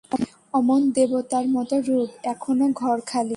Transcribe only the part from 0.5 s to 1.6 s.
অমন দেবতার